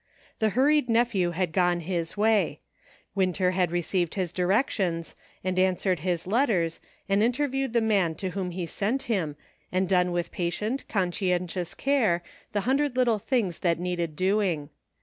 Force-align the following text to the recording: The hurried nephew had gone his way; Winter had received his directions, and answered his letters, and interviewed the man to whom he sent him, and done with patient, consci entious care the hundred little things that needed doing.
The 0.39 0.49
hurried 0.57 0.89
nephew 0.89 1.29
had 1.29 1.51
gone 1.51 1.81
his 1.81 2.17
way; 2.17 2.59
Winter 3.13 3.51
had 3.51 3.69
received 3.69 4.15
his 4.15 4.33
directions, 4.33 5.15
and 5.43 5.59
answered 5.59 5.99
his 5.99 6.25
letters, 6.25 6.79
and 7.07 7.21
interviewed 7.21 7.73
the 7.73 7.81
man 7.81 8.15
to 8.15 8.29
whom 8.31 8.49
he 8.49 8.65
sent 8.65 9.03
him, 9.03 9.35
and 9.71 9.87
done 9.87 10.11
with 10.11 10.31
patient, 10.31 10.85
consci 10.89 11.29
entious 11.39 11.77
care 11.77 12.23
the 12.51 12.61
hundred 12.61 12.97
little 12.97 13.19
things 13.19 13.59
that 13.59 13.77
needed 13.77 14.15
doing. 14.15 14.71